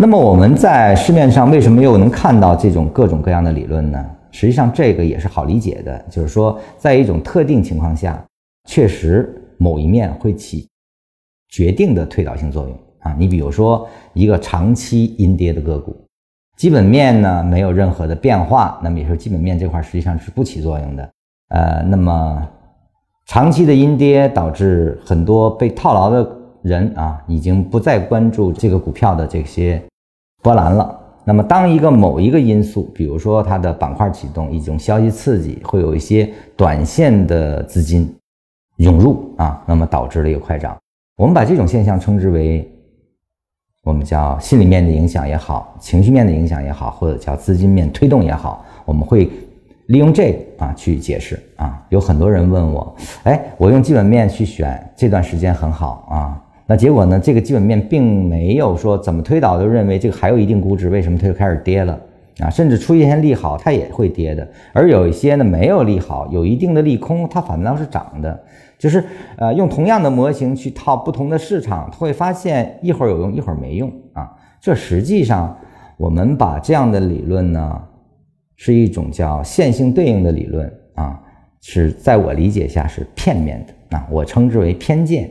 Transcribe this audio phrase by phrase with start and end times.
[0.00, 4.06] 那么我们在市面上为什么又能看到这种各种各样的理论呢？
[4.30, 8.24] 实际上这个也是好理解的，就是说在一种特定情况下，
[8.68, 10.68] 确实某一面会起
[11.48, 13.12] 决定的推导性作用啊。
[13.18, 15.96] 你比如说一个长期阴跌的个股，
[16.56, 21.10] 基本面呢没有任何的变化，那么也是基本面这块实际上是不起作用的。
[21.48, 22.48] 呃，那么
[23.26, 29.82] 长期的阴跌导致很多被套牢的人啊，已经不再关注这个股票的这些
[30.48, 30.98] 波澜了。
[31.24, 36.26] 那么，当一个某一个因素，比如说它的板块启动，一种消息刺激，会有一些
[36.56, 38.10] 短线的资金
[38.78, 40.74] 涌入啊，那么导致了一个快涨。
[41.18, 42.66] 我们把这种现象称之为
[43.84, 49.30] 我们叫心理面的影响也好，情绪面的影响也好，或者叫资金面推动也好，我们会
[49.88, 51.84] 利用这个啊去解释啊。
[51.90, 56.42] 有很多人问我，哎，我用基本面去选这段时间很好啊。
[56.70, 57.18] 那结果呢？
[57.18, 61.98] 这个基本面并没有说怎么推导都认为这个还有一定估值，为什么它就开始跌了
[62.40, 62.50] 啊？
[62.50, 64.46] 甚至出现一些利好，它也会跌的。
[64.74, 68.38] 而有一些呢没有利好，有一定的利空，它反倒是涨的。
[68.78, 69.02] 就是
[69.38, 74.30] 呃，用同样的模型去套不同的市场，会发现一会儿有用，一会儿没用啊。
[74.60, 75.56] 这实际上
[75.96, 77.82] 我们把这样的理论呢，
[78.56, 81.18] 是一种叫线性对应的理论啊，
[81.62, 85.30] 是在我理解下是片面的啊，我称之为偏见。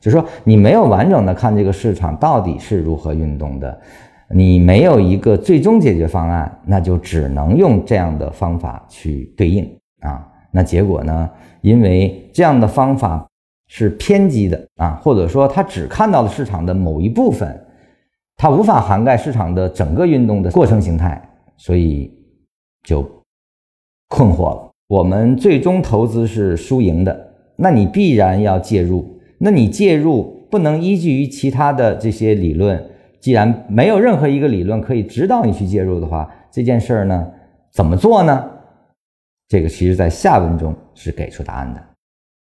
[0.00, 3.80] 就是说，你没有完整的看这个市场到底是如何运动的，
[4.30, 9.64] 你没有一个最终解决方案，那就只能用这样的方法去对应
[10.00, 10.26] 啊。
[10.52, 11.28] 那结果呢？
[11.62, 13.26] 因为这样的方法
[13.66, 17.66] 是偏激的啊，或者说他只看到了市场的某一部分，
[18.36, 21.20] 他无法涵盖市场的整个运动的过程形态，
[21.56, 22.12] 所以
[22.84, 23.02] 就
[24.08, 24.70] 困惑了。
[24.88, 29.15] 我们最终投资是输赢的，那你必然要介入。
[29.38, 32.82] 那你介入不能依据于其他的这些理论，
[33.20, 37.26] 既然没有任何一个理论可以指导你去介入的话，这件事儿呢
[37.72, 38.50] 怎么做呢？
[39.48, 41.80] 这个其实在下文中是给出答案的。